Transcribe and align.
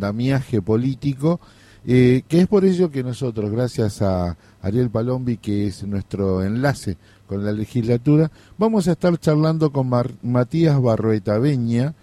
andamiaje 0.00 0.62
político, 0.62 1.40
eh, 1.86 2.22
que 2.28 2.40
es 2.40 2.46
por 2.46 2.64
ello 2.64 2.90
que 2.90 3.02
nosotros, 3.02 3.50
gracias 3.50 4.00
a 4.00 4.36
Ariel 4.62 4.90
Palombi, 4.90 5.36
que 5.36 5.66
es 5.66 5.84
nuestro 5.84 6.42
enlace 6.42 6.96
con 7.26 7.44
la 7.44 7.52
legislatura, 7.52 8.30
vamos 8.58 8.88
a 8.88 8.92
estar 8.92 9.16
charlando 9.18 9.70
con 9.70 9.90
Matías 10.22 10.80
Barroeta 10.80 11.38
Beña, 11.38 11.94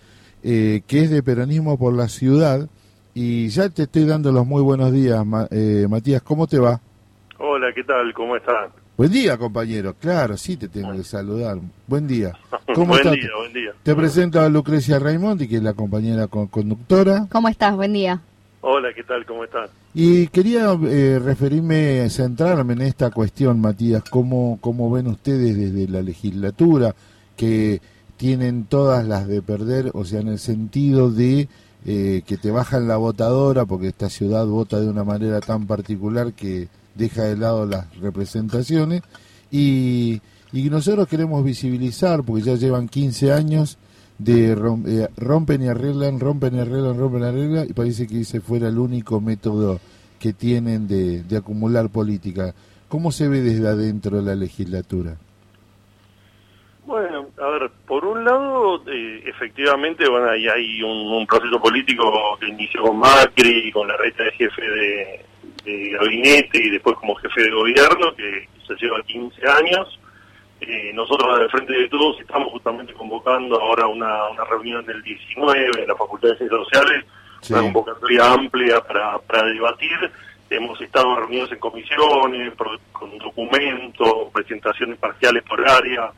eh, 0.44 0.82
que 0.88 1.00
es 1.00 1.10
de 1.10 1.24
Peronismo 1.24 1.78
por 1.78 1.94
la 1.94 2.08
Ciudad, 2.08 2.70
y 3.14 3.48
ya 3.50 3.70
te 3.70 3.84
estoy 3.84 4.06
dando 4.06 4.32
los 4.32 4.46
muy 4.46 4.62
buenos 4.62 4.92
días, 4.92 5.24
eh, 5.50 5.88
Matías, 5.90 6.22
¿cómo 6.22 6.46
te 6.46 6.60
va? 6.60 6.80
Hola, 7.40 7.68
¿qué 7.74 7.84
tal? 7.84 8.14
¿Cómo 8.14 8.36
estás? 8.36 8.72
Buen 8.98 9.12
día, 9.12 9.38
compañero. 9.38 9.94
Claro, 9.94 10.38
sí 10.38 10.58
te 10.58 10.68
tengo 10.68 10.92
que 10.94 11.04
saludar. 11.04 11.60
Buen 11.86 12.08
día. 12.08 12.32
¿Cómo 12.74 12.88
buen 12.88 13.04
día, 13.04 13.30
buen 13.38 13.54
día. 13.54 13.72
Te 13.84 13.94
presento 13.94 14.42
a 14.42 14.50
Lucrecia 14.50 14.98
Raimondi, 14.98 15.48
que 15.48 15.58
es 15.58 15.62
la 15.62 15.76
compañera 15.76 16.26
conductora. 16.26 17.28
¿Cómo 17.32 17.48
estás? 17.48 17.76
Buen 17.76 17.94
día. 17.94 18.20
Hola, 18.62 18.90
¿qué 18.96 19.04
tal? 19.04 19.24
¿Cómo 19.28 19.44
estás? 19.44 19.70
Y 19.94 20.26
quería 20.30 20.76
eh, 20.90 21.20
referirme, 21.24 22.10
centrarme 22.10 22.74
en 22.74 22.82
esta 22.82 23.12
cuestión, 23.12 23.62
Matías. 23.62 24.02
¿Cómo, 24.10 24.58
¿Cómo 24.62 24.90
ven 24.90 25.06
ustedes 25.06 25.56
desde 25.56 25.88
la 25.88 26.02
legislatura 26.02 26.96
que 27.36 27.80
tienen 28.18 28.64
todas 28.64 29.06
las 29.06 29.28
de 29.28 29.44
perder, 29.44 29.92
o 29.94 30.06
sea, 30.06 30.22
en 30.22 30.30
el 30.30 30.40
sentido 30.40 31.12
de 31.12 31.48
eh, 31.86 32.24
que 32.26 32.38
te 32.38 32.50
bajan 32.50 32.88
la 32.88 32.98
votadora, 32.98 33.66
porque 33.66 33.90
esta 33.90 34.10
ciudad 34.10 34.48
vota 34.48 34.80
de 34.80 34.90
una 34.90 35.04
manera 35.04 35.40
tan 35.40 35.68
particular 35.68 36.34
que 36.34 36.68
deja 36.98 37.24
de 37.24 37.38
lado 37.38 37.66
las 37.66 37.96
representaciones 38.00 39.02
y, 39.52 40.22
y 40.52 40.70
nosotros 40.70 41.08
queremos 41.08 41.44
visibilizar, 41.44 42.24
porque 42.24 42.44
ya 42.44 42.56
llevan 42.56 42.88
15 42.88 43.32
años 43.32 43.78
de 44.18 44.52
eh, 44.52 45.08
rompen 45.18 45.62
y 45.62 45.68
arreglan, 45.68 46.20
rompen 46.20 46.56
y 46.56 46.60
arreglan, 46.60 46.98
rompen 46.98 47.22
y 47.22 47.26
arreglan, 47.26 47.68
y 47.70 47.74
parece 47.74 48.08
que 48.08 48.22
ese 48.22 48.42
fuera 48.42 48.68
el 48.68 48.80
único 48.80 49.22
método 49.22 49.80
que 50.20 50.34
tienen 50.34 50.88
de, 50.88 51.24
de 51.24 51.38
acumular 51.38 51.90
política. 51.90 52.54
¿Cómo 52.88 53.12
se 53.12 53.28
ve 53.28 53.42
desde 53.42 53.68
adentro 53.68 54.18
de 54.18 54.24
la 54.24 54.36
legislatura? 54.36 55.18
Bueno, 56.88 57.28
a 57.38 57.48
ver, 57.50 57.70
por 57.86 58.06
un 58.06 58.24
lado, 58.24 58.82
eh, 58.88 59.22
efectivamente, 59.26 60.08
bueno, 60.08 60.30
ahí 60.30 60.48
hay 60.48 60.82
un, 60.82 61.28
proceso 61.28 61.60
político 61.60 62.10
que 62.40 62.48
inició 62.48 62.82
con 62.82 62.98
Macri, 62.98 63.70
con 63.74 63.90
la 63.90 63.98
reta 63.98 64.24
de 64.24 64.32
jefe 64.32 64.62
de, 64.62 65.26
de 65.68 65.90
gabinete 65.92 66.64
y 66.64 66.70
después 66.70 66.96
como 66.98 67.16
jefe 67.16 67.44
de 67.44 67.52
gobierno, 67.52 68.16
que 68.16 68.48
se 68.66 68.76
lleva 68.76 69.02
15 69.04 69.48
años. 69.48 70.00
Eh, 70.62 70.92
nosotros 70.94 71.40
el 71.40 71.50
Frente 71.50 71.74
de 71.74 71.90
Todos 71.90 72.20
estamos 72.20 72.52
justamente 72.52 72.94
convocando 72.94 73.60
ahora 73.62 73.86
una, 73.88 74.30
una 74.30 74.44
reunión 74.46 74.86
del 74.86 75.04
19 75.04 75.82
en 75.82 75.88
la 75.88 75.96
Facultad 75.96 76.30
de 76.30 76.38
Ciencias 76.38 76.62
Sociales, 76.62 77.06
una 77.50 77.62
convocatoria 77.62 78.34
amplia 78.34 78.82
para, 78.82 79.20
para 79.20 79.44
debatir. 79.48 80.12
Hemos 80.50 80.80
estado 80.80 81.16
reunidos 81.18 81.52
en 81.52 81.60
comisiones, 81.60 82.54
con 82.94 83.18
documentos, 83.20 84.32
presentaciones 84.34 84.98
parciales 84.98 85.44
por 85.44 85.68
área 85.70 86.12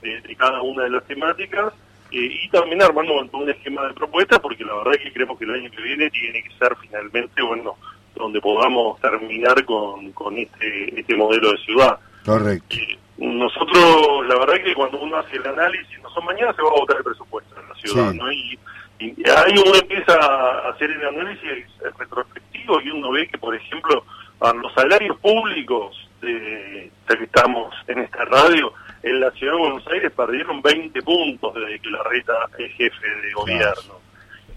de, 0.00 0.36
cada 0.36 0.62
una 0.62 0.84
de 0.84 0.90
las 0.90 1.04
temáticas 1.04 1.72
eh, 2.10 2.28
y 2.42 2.48
también 2.48 2.82
armando 2.82 3.14
un 3.32 3.50
esquema 3.50 3.86
de 3.86 3.94
propuestas 3.94 4.38
porque 4.40 4.64
la 4.64 4.74
verdad 4.76 4.94
es 4.94 5.02
que 5.02 5.12
creemos 5.12 5.38
que 5.38 5.44
el 5.44 5.54
año 5.54 5.70
que 5.70 5.82
viene 5.82 6.10
tiene 6.10 6.42
que 6.42 6.50
ser 6.58 6.74
finalmente, 6.80 7.42
bueno, 7.42 7.76
donde 8.24 8.40
podamos 8.40 8.98
terminar 9.00 9.64
con, 9.64 10.10
con 10.12 10.36
este, 10.36 10.98
este 10.98 11.14
modelo 11.14 11.52
de 11.52 11.58
ciudad. 11.58 11.98
Correcto. 12.24 12.76
nosotros, 13.18 14.26
la 14.26 14.38
verdad 14.38 14.56
es 14.56 14.64
que 14.64 14.74
cuando 14.74 14.98
uno 14.98 15.16
hace 15.18 15.36
el 15.36 15.46
análisis, 15.46 16.02
no 16.02 16.08
son 16.10 16.24
mañana 16.24 16.54
se 16.54 16.62
va 16.62 16.68
a 16.68 16.80
votar 16.80 16.96
el 16.96 17.04
presupuesto 17.04 17.54
en 17.60 17.68
la 17.68 17.74
ciudad, 17.74 18.14
¿no? 18.14 18.32
Y, 18.32 18.58
ahí 19.00 19.52
uno 19.58 19.74
empieza 19.74 20.14
a 20.14 20.70
hacer 20.70 20.90
el 20.90 21.06
análisis 21.06 21.66
retrospectivo 21.98 22.80
y 22.80 22.90
uno 22.90 23.10
ve 23.10 23.28
que, 23.28 23.36
por 23.36 23.54
ejemplo, 23.54 24.02
a 24.40 24.54
los 24.54 24.72
salarios 24.72 25.18
públicos, 25.18 26.08
de, 26.22 26.90
que 27.06 27.24
estamos 27.24 27.74
en 27.88 27.98
esta 27.98 28.24
radio, 28.24 28.72
en 29.02 29.20
la 29.20 29.30
ciudad 29.32 29.52
de 29.52 29.58
Buenos 29.58 29.86
Aires 29.88 30.12
perdieron 30.12 30.62
20 30.62 31.02
puntos 31.02 31.54
desde 31.54 31.78
que 31.80 31.90
la 31.90 32.02
reta 32.04 32.32
es 32.58 32.72
jefe 32.72 33.06
de 33.22 33.32
gobierno. 33.34 34.03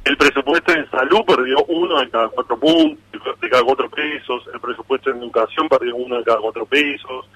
El 0.07 0.15
presupuesto 0.15 0.71
en 0.71 0.89
salud 0.89 1.25
perdió 1.27 1.57
uno 1.67 1.99
de 1.99 2.09
cada 2.09 2.29
cuatro 2.29 2.57
puntos, 2.57 3.41
de 3.41 3.49
cada 3.49 3.61
cuatro 3.63 3.89
pesos. 3.89 4.41
El 4.53 4.61
presupuesto 4.61 5.09
en 5.09 5.17
educación 5.17 5.67
perdió 5.67 5.97
uno 5.97 6.17
de 6.19 6.23
cada 6.23 6.39
cuatro 6.39 6.65
pesos. 6.65 7.27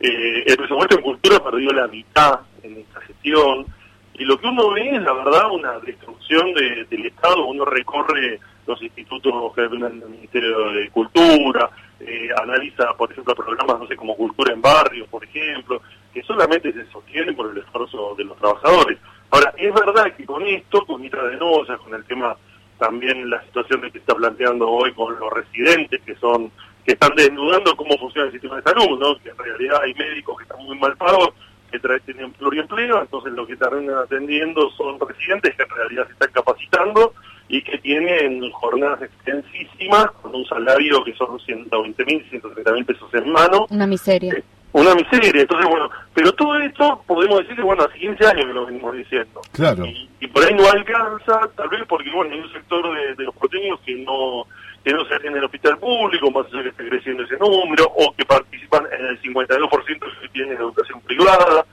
Eh, 0.00 0.42
el 0.44 0.56
presupuesto 0.56 0.96
en 0.96 1.02
cultura 1.02 1.38
perdió 1.38 1.70
la 1.70 1.86
mitad 1.86 2.40
en 2.64 2.78
esta 2.78 3.00
gestión. 3.02 3.66
Y 4.14 4.24
lo 4.24 4.36
que 4.36 4.48
uno 4.48 4.72
ve 4.72 4.96
es, 4.96 5.02
la 5.02 5.12
verdad, 5.12 5.52
una 5.52 5.78
destrucción 5.78 6.52
del 6.54 7.06
Estado. 7.06 7.46
Uno 7.46 7.64
recorre 7.64 8.40
los 8.66 8.82
institutos 8.82 9.54
del 9.54 10.10
Ministerio 10.10 10.72
de 10.72 10.90
Cultura, 10.90 11.70
eh, 12.00 12.30
analiza, 12.42 12.94
por 12.94 13.12
ejemplo, 13.12 13.32
programas, 13.36 13.78
no 13.78 13.86
sé, 13.86 13.94
como 13.94 14.16
Cultura 14.16 14.52
en 14.52 14.60
Barrios, 14.60 15.06
por 15.08 15.22
ejemplo, 15.22 15.80
que 16.12 16.24
solamente 16.24 16.72
se 16.72 16.84
sostienen 16.90 17.36
por 17.36 17.52
el 17.52 17.58
esfuerzo 17.58 18.16
de 18.18 18.24
los 18.24 18.36
trabajadores. 18.38 18.98
Ahora, 19.30 19.54
es 19.56 19.72
verdad 19.74 20.14
que 20.16 20.24
con 20.24 20.46
esto, 20.46 20.84
con 20.86 21.00
Mitra 21.00 21.24
de 21.24 21.36
Noya, 21.36 21.76
con 21.78 21.94
el 21.94 22.04
tema 22.04 22.36
también 22.78 23.28
la 23.28 23.42
situación 23.42 23.82
que 23.82 23.90
se 23.90 23.98
está 23.98 24.14
planteando 24.14 24.68
hoy 24.68 24.92
con 24.94 25.18
los 25.18 25.32
residentes 25.32 26.00
que 26.02 26.14
son 26.16 26.50
que 26.84 26.92
están 26.92 27.14
desnudando 27.16 27.76
cómo 27.76 27.98
funciona 27.98 28.28
el 28.28 28.32
sistema 28.32 28.56
de 28.56 28.62
salud, 28.62 28.98
¿no? 28.98 29.18
que 29.18 29.28
en 29.28 29.36
realidad 29.36 29.82
hay 29.82 29.92
médicos 29.94 30.38
que 30.38 30.44
están 30.44 30.64
muy 30.64 30.78
mal 30.78 30.96
pagos, 30.96 31.34
que 31.70 31.78
tienen 32.06 32.32
pluriempleo, 32.32 33.02
entonces 33.02 33.32
lo 33.34 33.46
que 33.46 33.52
están 33.52 33.90
atendiendo 33.90 34.70
son 34.70 34.98
residentes 34.98 35.54
que 35.54 35.64
en 35.64 35.68
realidad 35.68 36.06
se 36.06 36.12
están 36.12 36.30
capacitando 36.32 37.12
y 37.48 37.60
que 37.62 37.76
tienen 37.78 38.50
jornadas 38.52 39.02
extensísimas 39.02 40.10
con 40.22 40.34
un 40.34 40.46
salario 40.46 41.04
que 41.04 41.12
son 41.14 41.38
120 41.38 42.04
mil, 42.06 42.24
130 42.30 42.72
mil 42.72 42.84
pesos 42.86 43.12
en 43.12 43.32
mano. 43.32 43.66
Una 43.68 43.86
miseria. 43.86 44.32
Eh, 44.32 44.44
una 44.80 44.94
miseria. 44.94 45.42
Entonces, 45.42 45.68
bueno, 45.68 45.90
pero 46.14 46.32
todo 46.32 46.58
esto 46.58 47.02
podemos 47.06 47.38
decir 47.40 47.56
que, 47.56 47.62
bueno, 47.62 47.84
hace 47.84 47.98
15 47.98 48.26
años 48.26 48.46
que 48.46 48.52
lo 48.52 48.66
venimos 48.66 48.96
diciendo. 48.96 49.40
Claro. 49.52 49.84
Y, 50.20 50.26
por 50.28 50.44
ahí 50.44 50.54
no 50.54 50.68
alcanza, 50.68 51.48
tal 51.56 51.68
vez 51.68 51.80
porque, 51.88 52.10
bueno, 52.10 52.32
hay 52.32 52.40
un 52.40 52.52
sector 52.52 53.16
de, 53.16 53.24
los 53.24 53.34
proteínos 53.34 53.80
que 53.80 53.94
no 53.96 54.46
que 54.84 54.92
no 54.92 55.04
se 55.06 55.14
atiende 55.14 55.38
en 55.38 55.42
el 55.42 55.44
hospital 55.44 55.76
público, 55.78 56.30
más 56.30 56.46
allá 56.46 56.62
que 56.62 56.68
está 56.68 56.88
creciendo 56.88 57.24
ese 57.24 57.36
número, 57.36 57.84
o 57.84 58.14
que 58.16 58.24
participan 58.24 58.86
en 58.96 59.06
el 59.06 59.20
52% 59.20 60.20
que 60.22 60.28
tienen 60.28 60.56
educación 60.56 61.00
privada. 61.00 61.66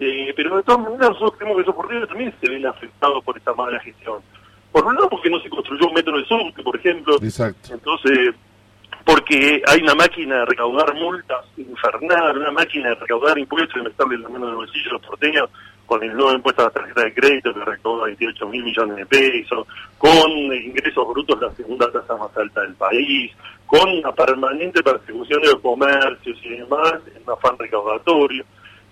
Eh, 0.00 0.32
pero 0.36 0.56
de 0.56 0.62
todas 0.62 0.80
maneras, 0.80 1.10
nosotros 1.10 1.34
creemos 1.36 1.56
que 1.56 1.62
esos 1.62 1.74
porteños 1.74 2.08
también 2.08 2.32
se 2.40 2.48
ven 2.48 2.64
afectados 2.64 3.22
por 3.24 3.36
esta 3.36 3.52
mala 3.52 3.78
gestión. 3.80 4.20
Por 4.70 4.86
un 4.86 4.94
lado, 4.94 5.10
porque 5.10 5.28
no 5.28 5.40
se 5.40 5.50
construyó 5.50 5.88
un 5.88 5.94
metro 5.94 6.16
de 6.16 6.24
subte, 6.24 6.62
por 6.62 6.76
ejemplo. 6.76 7.16
Exacto. 7.16 7.74
Entonces, 7.74 8.34
porque 9.04 9.62
hay 9.66 9.82
una 9.82 9.94
máquina 9.94 10.38
de 10.38 10.44
recaudar 10.46 10.94
multas 10.94 11.44
infernal, 11.56 12.38
una 12.38 12.50
máquina 12.50 12.90
de 12.90 12.94
recaudar 12.96 13.38
impuestos 13.38 13.76
y 13.80 13.84
meterle 13.84 14.14
en 14.16 14.22
la 14.22 14.28
mano 14.28 14.46
del 14.46 14.56
bolsillo 14.56 14.90
a 14.90 14.92
los 14.94 15.02
porteños 15.02 15.50
con 15.86 16.02
el 16.02 16.14
nuevo 16.14 16.32
impuesto 16.32 16.62
a 16.62 16.66
la 16.66 16.70
tarjeta 16.70 17.02
de 17.04 17.14
crédito 17.14 17.52
que 17.52 17.64
recauda 17.64 18.04
28 18.04 18.48
mil 18.48 18.64
millones 18.64 18.96
de 18.96 19.06
pesos, 19.06 19.66
con 19.98 20.30
ingresos 20.30 21.08
brutos 21.08 21.40
la 21.40 21.50
segunda 21.52 21.90
tasa 21.90 22.16
más 22.16 22.34
alta 22.36 22.62
del 22.62 22.74
país, 22.74 23.32
con 23.66 23.88
una 23.90 24.12
permanente 24.12 24.82
persecución 24.82 25.42
de 25.42 25.48
los 25.48 25.60
comercios 25.60 26.38
y 26.44 26.50
demás 26.50 26.94
en 27.14 27.30
afán 27.30 27.58
recaudatorio. 27.58 28.44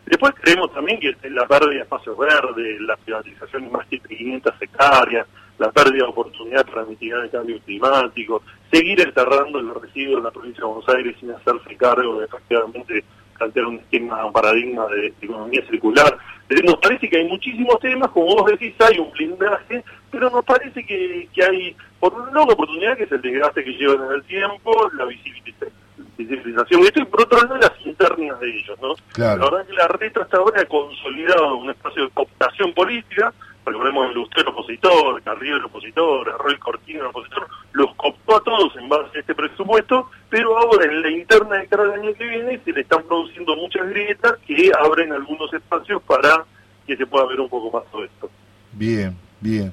Después 0.04 0.34
creemos 0.40 0.72
también 0.72 0.98
que 0.98 1.14
la 1.30 1.46
pérdida 1.46 1.70
de 1.70 1.80
espacios 1.80 2.18
verdes, 2.18 2.80
las 2.80 2.98
privatizaciones 3.00 3.70
más 3.70 3.86
que 3.86 4.00
500 4.00 4.54
hectáreas, 4.60 5.26
la 5.60 5.70
pérdida 5.70 6.04
de 6.04 6.10
oportunidad 6.10 6.64
para 6.66 6.86
mitigar 6.86 7.22
el 7.22 7.30
cambio 7.30 7.60
climático, 7.60 8.42
seguir 8.72 8.98
enterrando 8.98 9.60
los 9.60 9.82
residuos 9.82 10.18
en 10.18 10.24
la 10.24 10.30
provincia 10.30 10.64
de 10.64 10.66
Buenos 10.66 10.88
Aires 10.88 11.16
sin 11.20 11.30
hacerse 11.30 11.76
cargo 11.76 12.18
de 12.18 12.24
efectivamente 12.24 13.04
plantear 13.36 13.66
un 13.66 13.76
esquema, 13.76 14.24
un 14.24 14.32
paradigma 14.32 14.86
de, 14.86 15.08
economía 15.20 15.62
circular. 15.68 16.16
Nos 16.64 16.76
parece 16.76 17.10
que 17.10 17.18
hay 17.18 17.28
muchísimos 17.28 17.78
temas, 17.78 18.08
como 18.10 18.36
vos 18.36 18.50
decís, 18.50 18.74
hay 18.80 18.98
un 18.98 19.10
blindaje, 19.12 19.84
pero 20.10 20.30
nos 20.30 20.44
parece 20.46 20.84
que, 20.84 21.28
hay, 21.46 21.76
por 22.00 22.14
un 22.14 22.26
lado, 22.28 22.44
una 22.44 22.54
oportunidad 22.54 22.96
que 22.96 23.04
es 23.04 23.12
el 23.12 23.20
desgaste 23.20 23.62
que 23.62 23.72
llevan 23.72 24.06
en 24.06 24.12
el 24.12 24.22
tiempo, 24.24 24.90
la 24.96 25.04
visibilización 25.04 25.79
de 26.28 26.92
y 26.94 27.04
por 27.04 27.22
otro 27.22 27.38
lado, 27.42 27.56
las 27.56 27.72
internas 27.84 28.40
de 28.40 28.48
ellos, 28.48 28.78
¿no? 28.80 28.94
La 29.16 29.36
verdad 29.36 29.62
es 29.62 29.66
que 29.68 29.72
la 29.74 29.88
reta 29.88 30.22
hasta 30.22 30.36
ahora 30.36 30.62
ha 30.62 30.66
consolidado 30.66 31.56
un 31.56 31.70
espacio 31.70 32.04
de 32.04 32.10
cooptación 32.10 32.72
política, 32.74 33.32
recordemos 33.64 34.08
el 34.08 34.14
Lustero 34.14 34.50
opositor, 34.50 35.22
Carrillo 35.22 35.56
el 35.56 35.64
opositor, 35.64 36.26
Roy 36.38 36.58
Cortino 36.58 37.00
el 37.00 37.06
opositor, 37.06 37.46
los 37.72 37.94
cooptó 37.94 38.36
a 38.36 38.44
todos 38.44 38.76
en 38.76 38.88
base 38.88 39.18
a 39.18 39.20
este 39.20 39.34
presupuesto, 39.34 40.10
pero 40.28 40.56
ahora 40.58 40.84
en 40.84 41.02
la 41.02 41.10
interna 41.10 41.56
de 41.56 41.68
cara 41.68 41.84
al 41.84 41.92
año 41.92 42.14
que 42.14 42.26
viene 42.26 42.60
se 42.64 42.72
le 42.72 42.80
están 42.80 43.02
produciendo 43.04 43.56
muchas 43.56 43.88
grietas 43.88 44.34
que 44.46 44.70
abren 44.78 45.12
algunos 45.12 45.52
espacios 45.52 46.02
para 46.02 46.44
que 46.86 46.96
se 46.96 47.06
pueda 47.06 47.26
ver 47.26 47.40
un 47.40 47.48
poco 47.48 47.70
más 47.70 47.90
todo 47.90 48.04
esto. 48.04 48.30
Bien, 48.72 49.16
bien. 49.40 49.72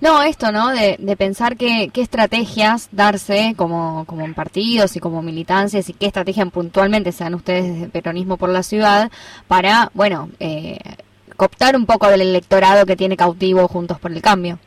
No, 0.00 0.22
esto, 0.22 0.52
¿no? 0.52 0.68
De, 0.68 0.96
de 0.98 1.16
pensar 1.16 1.56
qué, 1.56 1.90
estrategias 1.94 2.88
darse 2.92 3.54
como, 3.56 4.04
como 4.06 4.24
en 4.24 4.34
partidos 4.34 4.94
y 4.94 5.00
como 5.00 5.22
militancias 5.22 5.88
y 5.88 5.92
qué 5.92 6.06
estrategias 6.06 6.48
puntualmente 6.52 7.10
sean 7.10 7.34
ustedes 7.34 7.80
de 7.80 7.88
peronismo 7.88 8.36
por 8.36 8.48
la 8.48 8.62
ciudad 8.62 9.10
para, 9.48 9.90
bueno, 9.94 10.30
eh, 10.38 10.78
cooptar 11.36 11.74
un 11.74 11.84
poco 11.84 12.08
del 12.08 12.20
electorado 12.20 12.86
que 12.86 12.96
tiene 12.96 13.16
cautivo 13.16 13.66
Juntos 13.66 13.98
por 13.98 14.12
el 14.12 14.22
Cambio. 14.22 14.58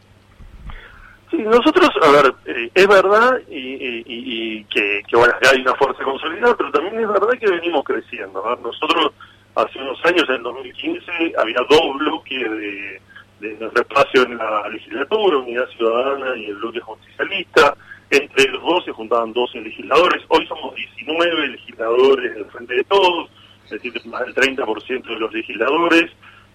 Sí, 1.29 1.37
nosotros, 1.37 1.89
a 2.01 2.11
ver, 2.11 2.33
eh, 2.45 2.69
es 2.75 2.87
verdad 2.87 3.39
y, 3.49 4.65
que, 4.65 5.01
bueno, 5.13 5.33
hay 5.49 5.61
una 5.61 5.73
fuerza 5.75 6.03
consolidada, 6.03 6.57
pero 6.57 6.71
también 6.71 6.99
es 6.99 7.07
verdad 7.07 7.31
que 7.39 7.49
venimos 7.49 7.85
creciendo. 7.85 8.43
Nosotros 8.61 9.13
hace 9.55 9.79
unos 9.79 9.97
años, 10.05 10.25
en 10.27 10.43
2015, 10.43 11.33
había 11.37 11.59
dos 11.69 11.97
bloques 11.99 12.51
de, 12.51 13.01
de 13.41 13.57
nuestro 13.59 13.81
espacio 13.81 14.23
en 14.23 14.37
la 14.37 14.69
legislatura, 14.69 15.37
Unidad 15.37 15.67
Ciudadana 15.69 16.37
y 16.37 16.45
el 16.45 16.55
bloque 16.55 16.79
justicialista. 16.79 17.75
Entre 18.09 18.51
los 18.51 18.61
dos 18.61 18.85
se 18.85 18.91
juntaban 18.91 19.33
12 19.33 19.61
legisladores. 19.61 20.23
Hoy 20.27 20.45
somos 20.45 20.75
19 20.75 21.47
legisladores 21.47 22.35
del 22.35 22.45
Frente 22.45 22.75
de 22.75 22.83
Todos, 22.83 23.29
es 23.65 23.71
decir, 23.71 23.93
más 24.05 24.21
del 24.25 24.35
30% 24.35 25.03
de 25.03 25.19
los 25.19 25.33
legisladores. 25.33 26.11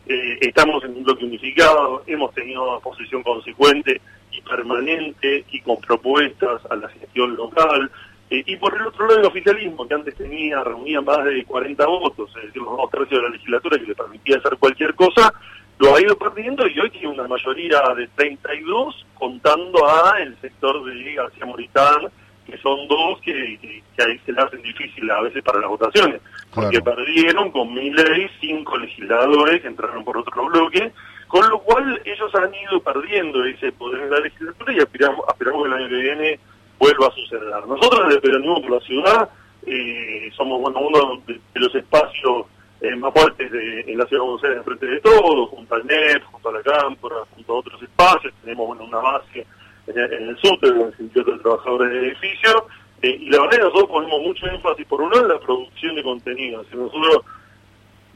Eh, 0.07 0.39
estamos 0.43 0.85
en 0.85 0.97
un 0.97 1.03
bloque 1.03 1.25
unificado, 1.25 2.05
hemos 2.07 2.33
tenido 2.35 2.63
una 2.71 2.79
posición 2.79 3.25
consecuente 3.25 4.01
y 4.31 4.41
permanente 4.43 5.45
y 5.51 5.61
con 5.63 5.79
propuestas 5.79 6.61
a 6.71 6.77
la 6.77 6.89
gestión 6.89 7.35
local. 7.35 7.91
Eh, 8.31 8.45
y 8.47 8.57
por 8.57 8.75
el 8.77 8.87
otro 8.87 9.07
lado, 9.07 9.21
el 9.21 9.27
oficialismo, 9.27 9.89
que 9.89 9.95
antes 9.95 10.15
tenía, 10.15 10.63
reunía 10.63 11.01
más 11.01 11.25
de 11.25 11.45
40 11.45 11.87
votos, 11.87 12.31
es 12.37 12.47
decir, 12.47 12.63
los 12.63 12.77
dos 12.77 12.91
tercios 12.91 13.21
de 13.21 13.29
la 13.29 13.35
legislatura 13.35 13.79
que 13.79 13.87
le 13.87 13.95
permitía 13.95 14.37
hacer 14.37 14.57
cualquier 14.59 14.95
cosa, 14.95 15.33
lo 15.79 15.95
ha 15.95 16.01
ido 16.01 16.17
perdiendo 16.17 16.67
y 16.67 16.79
hoy 16.79 16.91
tiene 16.91 17.09
una 17.09 17.29
mayoría 17.29 17.81
de 17.97 18.09
32, 18.17 19.07
contando 19.15 19.87
a 19.89 20.21
el 20.21 20.37
sector 20.41 20.85
de 20.85 21.15
García 21.15 21.47
Moritán, 21.47 22.09
que 22.47 22.57
son 22.59 22.87
dos 22.89 23.21
que, 23.23 23.59
que, 23.61 24.03
ahí 24.03 24.19
se 24.25 24.33
le 24.33 24.41
hacen 24.41 24.63
difícil 24.63 25.11
a 25.11 25.21
veces 25.21 25.43
para 25.43 25.61
las 25.61 25.69
votaciones, 25.69 26.21
porque 26.55 26.81
perdieron 26.81 27.51
con 27.51 27.75
ley 27.75 28.31
cinco 28.41 28.79
legisladores 28.79 29.61
que 29.61 29.69
entraron 29.69 30.05
por 30.05 30.17
otro 30.17 30.47
bloque, 30.47 30.93
con 31.27 31.49
lo 31.49 31.59
cual 31.59 32.01
ellos 32.05 32.35
han 32.37 32.55
ido 32.55 32.81
perdiendo 32.81 33.45
ese 33.45 33.73
poder 33.73 34.03
en 34.03 34.11
la 34.11 34.21
legislatura 34.21 34.73
y 34.73 34.79
aspiramos, 34.79 35.27
aspiramos 35.29 35.63
que 35.63 35.69
el 35.69 35.75
año 35.75 35.89
que 35.89 35.97
viene 35.97 36.41
vuelva 36.79 37.09
a 37.09 37.11
suceder. 37.11 37.67
Nosotros 37.67 38.09
desde 38.09 38.21
Peronismo 38.21 38.63
por 38.63 38.71
la 38.73 38.81
Ciudad 38.81 39.29
eh, 39.67 40.31
somos 40.37 40.61
bueno 40.61 40.79
uno 40.81 41.23
de, 41.27 41.41
los 41.55 41.75
espacios 41.75 42.47
eh, 42.89 43.49
de, 43.51 43.93
en 43.93 43.99
la 43.99 44.07
ciudad 44.07 44.23
de 44.23 44.29
Buenos 44.29 44.45
Aires, 44.45 44.65
frente 44.65 44.87
de 44.87 45.01
todos, 45.01 45.51
junto 45.51 45.75
al 45.75 45.87
NEP, 45.87 46.25
junto 46.25 46.49
a 46.49 46.53
la 46.53 46.63
Cámpora, 46.63 47.17
junto 47.35 47.53
a 47.53 47.57
otros 47.59 47.83
espacios, 47.83 48.33
tenemos 48.43 48.79
una 48.79 48.99
base 48.99 49.47
en, 49.87 50.29
el 50.29 50.37
sur, 50.39 50.59
en 50.63 50.81
el 50.81 50.97
Sindicato 50.97 51.33
de 51.33 51.39
Trabajadores 51.39 51.91
de 51.91 51.99
Edificios, 52.09 52.63
eh, 53.03 53.17
y 53.21 53.31
la 53.31 53.41
verdad 53.41 53.53
es 53.53 53.59
que 53.59 53.65
nosotros 53.65 53.91
ponemos 53.91 54.23
mucho 54.23 54.47
énfasis, 54.47 54.87
por 54.87 55.01
un 55.01 55.11
lado, 55.11 55.25
en 55.25 55.33
la 55.33 55.41
producción 55.41 55.95
de 55.95 56.03
contenidos. 56.03 56.67
nosotros 56.73 57.25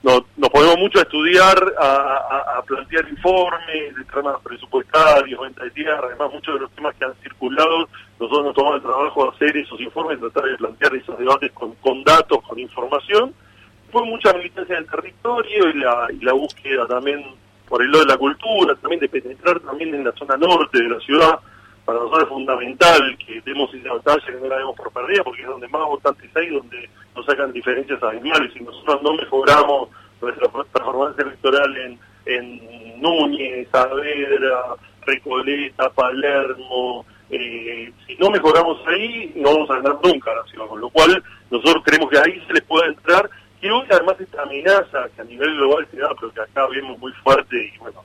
nos, 0.03 0.23
ponemos 0.51 0.79
mucho 0.79 0.99
a 0.99 1.03
estudiar, 1.03 1.75
a, 1.79 2.63
plantear 2.67 3.09
informes 3.09 3.97
de 3.97 4.05
temas 4.05 4.41
presupuestarios, 4.43 5.41
venta 5.41 5.65
de 5.65 5.71
tierra, 5.73 6.01
además 6.05 6.33
muchos 6.33 6.55
de 6.55 6.61
los 6.61 6.71
temas 6.73 6.95
que 6.97 7.05
han 7.05 7.15
circulado, 7.23 7.89
nosotros 8.19 8.47
nos 8.47 8.55
tomamos 8.55 8.77
el 8.77 8.83
trabajo 8.83 9.25
de 9.25 9.31
hacer 9.31 9.57
esos 9.57 9.81
informes, 9.81 10.21
tratar 10.21 10.45
de 10.45 10.57
plantear 10.57 10.95
esos 10.95 11.19
debates 11.19 11.53
con, 11.53 11.75
con 11.77 12.03
datos, 12.05 12.39
con 12.43 12.59
información. 12.59 13.35
Fue 13.91 14.05
mucha 14.05 14.33
militancia 14.33 14.77
en 14.77 14.85
el 14.85 14.91
territorio 14.91 15.71
y 15.71 16.25
la, 16.25 16.33
búsqueda 16.33 16.87
también 16.87 17.25
por 17.69 17.83
el 17.83 17.91
lado 17.91 18.05
de 18.05 18.13
la 18.13 18.19
cultura, 18.19 18.75
también 18.77 19.01
de 19.01 19.09
penetrar 19.09 19.61
también 19.61 19.95
en 19.95 20.05
la 20.05 20.13
zona 20.13 20.37
norte 20.37 20.83
de 20.83 20.89
la 20.89 21.01
ciudad, 21.01 21.39
para 21.85 21.99
nosotros 21.99 22.23
es 22.23 22.29
fundamental 22.29 23.19
que 23.25 23.41
demos 23.41 23.73
esa 23.75 23.93
batalla, 23.95 24.27
que 24.27 24.33
no 24.33 24.49
la 24.49 24.59
demos 24.59 24.77
por 24.77 24.93
perdida, 24.93 25.25
porque 25.25 25.43
es 25.43 25.49
donde 25.49 25.69
más 25.69 25.87
votantes 25.87 26.31
hay, 26.37 26.49
donde 26.49 26.89
nos 27.17 27.27
sacan 27.27 27.53
diferencias 27.53 28.03
animales. 28.03 28.53
Si 28.53 28.61
nosotros 28.61 29.03
no 29.03 29.15
mejoramos 29.15 29.89
nuestra 30.21 30.49
performance 30.49 31.19
electoral 31.19 31.77
en, 31.77 31.99
en 32.27 33.01
Núñez, 33.01 33.69
Saavedra, 33.73 34.77
Recoleta, 35.07 35.91
Palermo, 35.91 37.05
eh, 37.31 37.93
si 38.07 38.17
no 38.17 38.31
mejoramos 38.31 38.79
ahí, 38.87 39.33
no 39.37 39.55
vamos 39.55 39.71
a 39.71 39.77
ganar 39.77 39.99
nunca 40.03 40.35
la 40.35 40.45
ciudad. 40.45 40.67
Con 40.67 40.81
lo 40.81 40.91
cual, 40.91 41.23
nosotros 41.51 41.83
creemos 41.85 42.11
que 42.11 42.19
ahí 42.19 42.43
se 42.47 42.53
les 42.53 42.63
puede 42.63 42.89
entrar. 42.89 43.29
Y 43.63 43.69
hoy, 43.69 43.87
además, 43.91 44.17
esta 44.19 44.43
amenaza 44.43 45.09
que 45.15 45.21
a 45.21 45.25
nivel 45.25 45.55
global 45.57 45.87
se 45.91 45.99
da, 45.99 46.11
pero 46.19 46.33
que 46.33 46.41
acá 46.41 46.67
vemos 46.69 46.99
muy 46.99 47.13
fuerte 47.13 47.57
y, 47.75 47.79
bueno, 47.79 48.03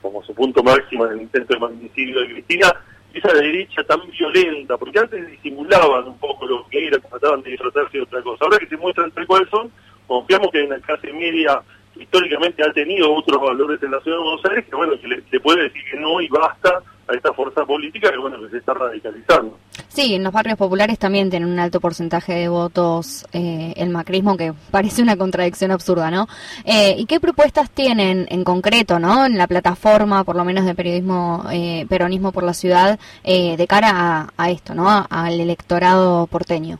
como 0.00 0.22
su 0.22 0.34
punto 0.34 0.62
máximo 0.62 1.06
en 1.06 1.12
el 1.12 1.22
intento 1.22 1.54
de 1.54 1.60
magnicidio 1.60 2.20
de 2.20 2.28
Cristina, 2.28 2.72
esa 3.12 3.32
derecha 3.32 3.84
tan 3.84 4.00
violenta, 4.10 4.76
porque 4.76 4.98
antes 4.98 5.30
disimulaban 5.30 6.08
un 6.08 6.18
poco 6.18 6.46
lo 6.46 6.66
que 6.68 6.86
era, 6.86 6.98
trataban 6.98 7.42
de 7.42 7.50
disfrutarse 7.50 7.98
de 7.98 8.02
otra 8.02 8.22
cosa. 8.22 8.44
Ahora 8.44 8.58
que 8.58 8.66
se 8.66 8.76
muestran 8.76 9.10
tal 9.12 9.26
cual 9.26 9.48
son, 9.50 9.70
confiamos 10.06 10.50
que 10.50 10.62
en 10.62 10.70
la 10.70 10.80
clase 10.80 11.12
media 11.12 11.62
históricamente 11.96 12.62
ha 12.64 12.72
tenido 12.72 13.14
otros 13.14 13.40
valores 13.40 13.82
en 13.82 13.92
la 13.92 14.00
ciudad 14.00 14.18
de 14.18 14.24
Buenos 14.24 14.44
Aires, 14.46 14.64
que 14.68 14.76
bueno, 14.76 15.00
que 15.00 15.08
le 15.08 15.40
puede 15.40 15.62
decir 15.64 15.82
que 15.90 16.00
no 16.00 16.20
y 16.20 16.28
basta 16.28 16.82
a 17.06 17.14
esta 17.14 17.32
fuerza 17.32 17.64
política 17.64 18.10
que 18.10 18.18
bueno 18.18 18.40
que 18.40 18.50
se 18.50 18.58
está 18.58 18.74
radicalizando. 18.74 19.58
Sí, 19.94 20.16
en 20.16 20.24
los 20.24 20.32
barrios 20.32 20.58
populares 20.58 20.98
también 20.98 21.30
tienen 21.30 21.48
un 21.48 21.60
alto 21.60 21.80
porcentaje 21.80 22.32
de 22.32 22.48
votos 22.48 23.24
eh, 23.32 23.74
el 23.76 23.90
macrismo, 23.90 24.36
que 24.36 24.52
parece 24.72 25.02
una 25.02 25.16
contradicción 25.16 25.70
absurda, 25.70 26.10
¿no? 26.10 26.26
Eh, 26.64 26.96
¿Y 26.98 27.06
qué 27.06 27.20
propuestas 27.20 27.70
tienen 27.70 28.26
en 28.28 28.42
concreto, 28.42 28.98
¿no? 28.98 29.24
En 29.24 29.38
la 29.38 29.46
plataforma, 29.46 30.24
por 30.24 30.34
lo 30.34 30.44
menos 30.44 30.64
de 30.64 30.74
periodismo, 30.74 31.44
eh, 31.52 31.86
peronismo 31.88 32.32
por 32.32 32.42
la 32.42 32.54
ciudad, 32.54 32.98
de 33.24 33.66
cara 33.68 34.32
a, 34.36 34.50
esto, 34.50 34.74
¿no? 34.74 35.06
Al 35.08 35.40
electorado 35.40 36.26
porteño. 36.26 36.78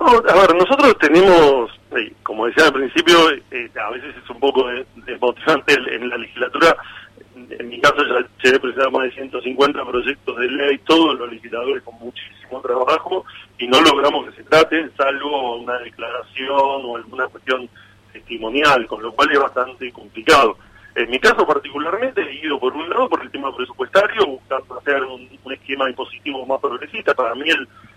a 0.00 0.34
ver, 0.34 0.54
nosotros 0.54 0.96
tenemos, 0.98 1.70
como 2.22 2.46
decía 2.46 2.66
al 2.66 2.72
principio, 2.72 3.18
a 3.18 3.90
veces 3.90 4.14
es 4.22 4.30
un 4.30 4.40
poco 4.40 4.64
desmotivante 5.06 5.74
en 5.74 6.08
la 6.08 6.16
legislatura 6.16 6.74
en 7.50 7.68
mi 7.68 7.80
caso 7.80 7.96
ya 8.04 8.26
se 8.42 8.60
presentado 8.60 8.90
más 8.90 9.04
de 9.04 9.12
150 9.12 9.84
proyectos 9.84 10.36
de 10.36 10.48
ley, 10.48 10.78
todos 10.78 11.18
los 11.18 11.30
legisladores 11.30 11.82
con 11.82 11.94
muchísimo 11.98 12.60
trabajo, 12.60 13.24
y 13.58 13.66
no 13.66 13.80
logramos 13.80 14.26
que 14.26 14.36
se 14.36 14.44
traten, 14.44 14.90
salvo 14.96 15.56
una 15.56 15.78
declaración 15.78 16.82
o 16.84 16.96
alguna 16.96 17.26
cuestión 17.28 17.68
testimonial, 18.12 18.86
con 18.86 19.02
lo 19.02 19.12
cual 19.12 19.30
es 19.32 19.38
bastante 19.38 19.92
complicado. 19.92 20.56
En 20.94 21.08
mi 21.10 21.18
caso 21.18 21.46
particularmente 21.46 22.20
he 22.20 22.44
ido 22.44 22.60
por 22.60 22.74
un 22.74 22.88
lado 22.90 23.08
por 23.08 23.22
el 23.22 23.30
tema 23.30 23.54
presupuestario, 23.56 24.26
buscando 24.26 24.78
hacer 24.78 25.02
un, 25.02 25.28
esquema 25.50 25.88
impositivo 25.88 26.44
más 26.46 26.60
progresista. 26.60 27.14
Para 27.14 27.34
mí 27.34 27.46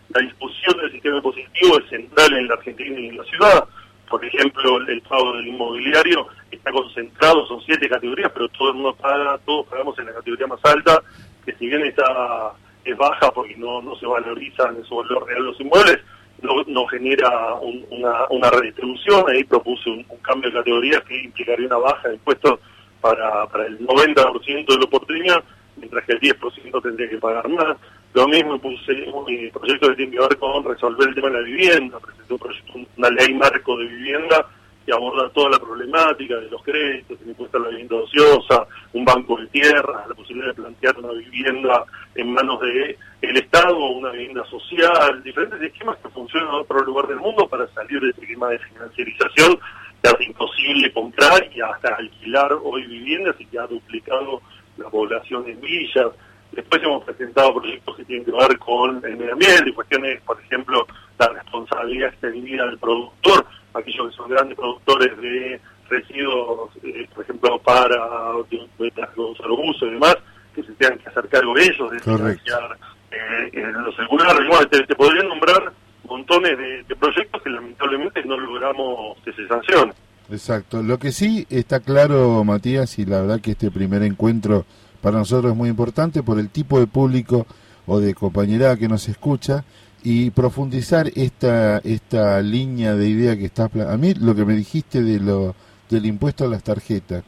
la 0.10 0.22
discusión 0.22 0.78
del 0.78 0.92
sistema 0.92 1.18
impositivo 1.18 1.80
es 1.80 1.90
central 1.90 2.34
en 2.34 2.48
la 2.48 2.54
Argentina 2.54 3.00
y 3.00 3.08
en 3.08 3.18
la 3.18 3.24
ciudad 3.26 3.68
por 4.10 4.24
ejemplo, 4.24 4.78
el 4.88 5.02
pago 5.02 5.34
del 5.34 5.48
inmobiliario 5.48 6.28
está 6.66 6.72
concentrado, 6.72 7.46
son 7.48 7.62
siete 7.62 7.88
categorías, 7.88 8.32
pero 8.34 8.50
todo 8.50 8.70
el 8.70 8.76
mundo 8.76 8.96
paga, 8.96 9.38
todos 9.46 9.68
pagamos 9.68 9.98
en 10.00 10.08
la 10.08 10.14
categoría 10.14 10.48
más 10.48 10.66
alta, 10.66 11.00
que 11.46 11.54
si 11.54 11.68
bien 11.68 11.86
está 11.86 12.54
es 12.84 12.98
baja 12.98 13.32
porque 13.32 13.56
no, 13.56 13.82
no 13.82 13.96
se 13.96 14.06
valorizan 14.06 14.76
en 14.76 14.84
su 14.84 14.96
valor 14.96 15.28
real 15.28 15.46
los 15.46 15.60
inmuebles, 15.60 16.00
no, 16.42 16.64
no 16.68 16.86
genera 16.88 17.56
una, 17.56 18.50
redistribución. 18.52 19.26
Ahí 19.28 19.44
propuse 19.44 19.90
un, 19.90 20.04
cambio 20.22 20.52
de 20.52 20.58
categorías 20.58 21.02
que 21.04 21.24
implicaría 21.24 21.66
una 21.66 21.78
baja 21.78 22.10
de 22.10 22.16
impuestos 22.16 22.60
para, 23.02 23.48
para 23.48 23.66
el 23.66 23.80
90% 23.80 24.66
de 24.68 24.78
los 24.78 24.86
porteños, 24.88 25.40
mientras 25.78 26.06
que 26.06 26.14
el 26.14 26.20
10% 26.20 26.84
tendría 26.84 27.10
que 27.10 27.18
pagar 27.18 27.48
más. 27.50 27.78
Lo 28.14 28.28
mismo 28.28 28.60
puse 28.60 28.92
un 29.12 29.26
proyecto 29.52 29.90
que 29.90 29.96
tiene 29.96 30.12
que 30.12 30.20
ver 30.20 30.38
con 30.38 30.64
resolver 30.64 31.10
el 31.10 31.16
tema 31.16 31.30
de 31.30 31.34
la 31.34 31.42
vivienda, 31.42 32.00
presenté 32.00 32.34
un 32.34 32.40
proyecto, 32.40 32.74
una 32.98 33.10
ley 33.10 33.34
marco 33.34 33.78
de 33.78 33.86
vivienda 33.88 34.46
que 34.86 34.94
aborda 34.94 35.30
toda 35.30 35.50
la 35.52 35.60
problemática 35.60 36.36
de 36.36 36.50
los 36.50 36.62
créditos, 36.62 37.20
el 37.22 37.30
impuesto 37.30 37.58
a 37.58 37.62
la 37.62 37.70
vivienda 37.70 37.96
ociosa, 37.96 38.68
un 38.94 39.04
banco 39.04 39.38
de 39.38 39.48
tierra, 39.48 40.06
la 40.08 40.14
posibilidad 40.14 40.50
de 40.50 40.62
plantear 40.62 40.98
una 41.00 41.12
vivienda 41.14 41.84
en 42.14 42.34
manos 42.34 42.60
del 42.62 42.98
el 43.22 43.38
Estado, 43.38 43.76
una 43.78 44.12
vivienda 44.12 44.46
social, 44.46 45.24
diferentes 45.24 45.60
esquemas 45.62 45.98
que 45.98 46.10
funcionan 46.10 46.50
en 46.50 46.56
otro 46.56 46.80
lugar 46.82 47.08
del 47.08 47.18
mundo 47.18 47.48
para 47.48 47.68
salir 47.74 48.00
de 48.00 48.10
ese 48.10 48.22
esquema 48.22 48.50
de 48.50 48.60
financiarización 48.60 49.58
que 50.02 50.10
hace 50.10 50.24
imposible 50.26 50.94
comprar 50.94 51.50
y 51.56 51.62
hasta 51.62 51.96
alquilar 51.96 52.54
hoy 52.64 52.86
viviendas 52.86 53.36
y 53.40 53.46
que 53.46 53.58
ha 53.58 53.66
duplicado 53.66 54.42
la 54.78 54.90
población 54.90 55.50
en 55.50 55.60
villas. 55.60 56.08
Después 56.52 56.84
hemos 56.84 57.04
presentado 57.04 57.56
proyectos 57.56 57.96
que 57.98 58.06
tienen 58.06 58.26
que 58.26 58.32
ver 58.32 58.58
con 58.60 59.04
el 59.04 59.18
medio 59.18 59.34
ambiente, 59.34 59.74
cuestiones, 59.74 60.22
por 60.22 60.40
ejemplo, 60.40 60.86
la 61.18 61.28
responsabilidad 61.30 62.10
extendida 62.10 62.66
del 62.66 62.78
productor, 62.78 63.46
aquellos 63.76 64.10
que 64.10 64.16
son 64.16 64.30
grandes 64.30 64.58
productores 64.58 65.18
de 65.18 65.60
residuos, 65.90 66.72
eh, 66.84 67.08
por 67.14 67.24
ejemplo, 67.24 67.60
para 67.60 68.36
usar 68.38 69.52
uso 69.52 69.86
y 69.86 69.92
demás, 69.92 70.18
que 70.54 70.64
se 70.64 70.72
tengan 70.74 70.98
que 71.00 71.10
hacer 71.10 71.28
cargo 71.28 71.58
ellos, 71.58 71.92
de 71.92 72.00
financiar 72.00 72.78
eh, 73.12 73.72
los 73.74 73.96
celulares. 73.96 74.70
te, 74.72 74.84
te 74.84 74.96
podría 74.96 75.24
nombrar 75.24 75.74
montones 76.08 76.58
de, 76.58 76.96
proyectos 76.96 77.42
que 77.42 77.50
lamentablemente 77.50 78.24
no 78.26 78.38
logramos 78.38 79.18
que 79.24 79.34
se 79.34 79.48
sancionen. 79.48 79.94
Exacto. 80.30 80.82
Lo 80.82 80.98
que 80.98 81.12
sí 81.12 81.46
está 81.50 81.80
claro, 81.80 82.44
Matías, 82.44 82.98
y 82.98 83.06
la 83.06 83.22
verdad 83.22 83.42
que 83.42 83.52
este 83.52 83.70
primer 83.70 84.02
encuentro 84.04 84.66
para 85.02 85.20
nosotros 85.20 85.52
es 85.52 85.58
muy 85.58 85.70
importante 85.70 86.24
por 86.24 86.40
el 86.40 86.50
tipo 86.50 86.80
de 86.80 86.88
público 86.88 87.46
o 87.86 88.00
de 88.00 88.16
compañera 88.16 88.76
que 88.78 88.88
nos 88.88 89.08
escucha 89.08 89.64
y 90.06 90.30
profundizar 90.30 91.12
esta 91.16 91.80
esta 91.80 92.42
línea 92.42 92.96
de 92.96 93.10
idea 93.10 93.36
que 93.36 93.46
está 93.46 93.70
a 93.90 93.98
mí 93.98 94.14
lo 94.14 94.34
que 94.36 94.46
me 94.46 94.56
dijiste 94.56 95.02
de 95.04 95.20
lo 95.20 95.56
del 95.90 96.06
impuesto 96.06 96.46
a 96.46 96.48
las 96.48 96.64
tarjetas 96.64 97.24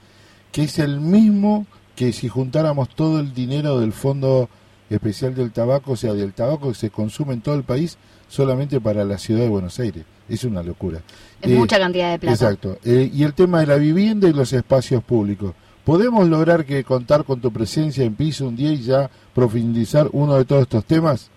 que 0.51 0.63
es 0.63 0.79
el 0.79 1.01
mismo 1.01 1.67
que 1.95 2.13
si 2.13 2.29
juntáramos 2.29 2.89
todo 2.89 3.19
el 3.19 3.33
dinero 3.33 3.79
del 3.79 3.91
fondo 3.91 4.49
especial 4.89 5.35
del 5.35 5.51
tabaco, 5.51 5.93
o 5.93 5.95
sea, 5.95 6.13
del 6.13 6.33
tabaco 6.33 6.69
que 6.69 6.75
se 6.75 6.89
consume 6.91 7.33
en 7.33 7.41
todo 7.41 7.55
el 7.55 7.63
país 7.63 7.97
solamente 8.29 8.79
para 8.79 9.03
la 9.03 9.17
ciudad 9.17 9.41
de 9.41 9.49
Buenos 9.49 9.79
Aires. 9.79 10.05
Es 10.29 10.43
una 10.43 10.61
locura. 10.61 11.01
Es 11.41 11.51
mucha 11.51 11.79
cantidad 11.79 12.11
de 12.11 12.19
plata. 12.19 12.33
Exacto. 12.33 12.77
y 12.83 13.23
el 13.23 13.33
tema 13.33 13.61
de 13.61 13.67
la 13.67 13.75
vivienda 13.75 14.29
y 14.29 14.33
los 14.33 14.53
espacios 14.53 15.03
públicos. 15.03 15.53
¿Podemos 15.83 16.27
lograr 16.27 16.65
que 16.65 16.83
contar 16.83 17.23
con 17.23 17.39
tu 17.39 17.51
presencia 17.51 18.03
en 18.03 18.13
piso 18.13 18.47
un 18.47 18.55
día 18.55 18.73
y 18.73 18.81
ya 18.81 19.09
profundizar 19.33 20.09
uno 20.11 20.35
de 20.35 20.45
todos 20.45 20.63
estos 20.63 20.85
temas? 20.85 21.29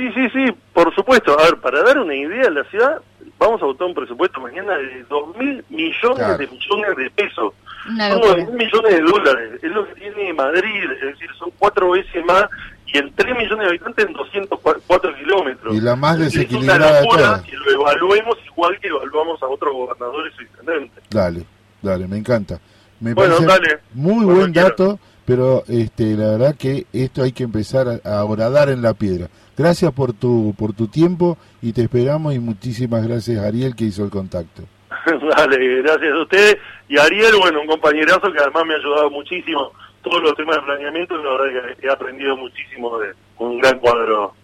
Sí, 0.00 0.10
sí, 0.14 0.30
sí, 0.32 0.56
por 0.72 0.94
supuesto. 0.94 1.38
A 1.38 1.44
ver, 1.44 1.60
para 1.60 1.82
dar 1.82 1.98
una 1.98 2.14
idea, 2.14 2.48
la 2.48 2.64
ciudad 2.64 3.02
vamos 3.38 3.60
a 3.60 3.66
votar 3.66 3.86
un 3.86 3.94
presupuesto 3.94 4.40
mañana 4.40 4.78
de 4.78 5.04
2 5.10 5.36
mil 5.36 5.62
millones 5.68 6.38
de 6.38 6.46
millones 6.46 6.96
de 6.96 7.10
pesos. 7.10 7.52
Son 7.84 8.36
mil 8.36 8.52
millones 8.52 8.96
de 8.96 9.00
dólares. 9.02 9.60
Es 9.62 9.70
lo 9.70 9.86
que 9.86 9.94
tiene 10.00 10.32
Madrid, 10.32 10.90
es 10.90 11.00
decir, 11.02 11.28
son 11.38 11.50
cuatro 11.58 11.90
veces 11.90 12.24
más 12.24 12.46
y 12.86 12.96
en 12.96 13.12
3 13.14 13.36
millones 13.36 13.58
de 13.58 13.66
habitantes 13.66 14.06
en 14.06 14.12
204 14.14 15.14
kilómetros. 15.16 15.74
Y 15.76 15.80
la 15.82 15.96
más 15.96 16.18
desequilibrada 16.18 17.00
es 17.00 17.06
una 17.06 17.42
que 17.42 17.56
lo 17.56 17.70
evaluemos 17.72 18.38
igual 18.46 18.80
que 18.80 18.88
evaluamos 18.88 19.42
a 19.42 19.48
otros 19.48 19.74
gobernadores 19.74 20.32
o 20.38 20.42
intendentes. 20.42 21.04
Dale, 21.10 21.44
dale, 21.82 22.08
me 22.08 22.16
encanta. 22.16 22.58
Me 23.00 23.12
bueno, 23.12 23.38
dale. 23.40 23.80
Muy 23.92 24.24
buen 24.24 24.52
dato, 24.52 24.98
pero 25.30 25.62
este, 25.68 26.16
la 26.16 26.32
verdad 26.32 26.56
que 26.58 26.86
esto 26.92 27.22
hay 27.22 27.30
que 27.30 27.44
empezar 27.44 27.86
a, 27.86 28.20
a 28.20 28.72
en 28.72 28.82
la 28.82 28.94
piedra. 28.94 29.28
Gracias 29.56 29.92
por 29.92 30.12
tu, 30.12 30.52
por 30.58 30.72
tu 30.72 30.88
tiempo 30.88 31.38
y 31.62 31.72
te 31.72 31.82
esperamos 31.82 32.34
y 32.34 32.40
muchísimas 32.40 33.06
gracias 33.06 33.38
Ariel 33.38 33.76
que 33.76 33.84
hizo 33.84 34.02
el 34.02 34.10
contacto. 34.10 34.62
Dale, 35.06 35.82
gracias 35.82 36.12
a 36.12 36.22
usted 36.22 36.58
y 36.88 36.98
Ariel, 36.98 37.36
bueno, 37.38 37.60
un 37.60 37.68
compañerazo 37.68 38.32
que 38.32 38.40
además 38.40 38.64
me 38.66 38.74
ha 38.74 38.78
ayudado 38.78 39.08
muchísimo 39.10 39.70
todos 40.02 40.20
los 40.20 40.34
temas 40.34 40.56
de 40.56 40.62
planeamiento, 40.62 41.16
la 41.16 41.30
verdad 41.30 41.76
que 41.78 41.86
he 41.86 41.90
aprendido 41.92 42.36
muchísimo 42.36 42.98
de 42.98 43.12
un 43.38 43.60
gran 43.60 43.78
cuadro 43.78 44.34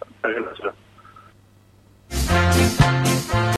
ciudad. 0.55 0.73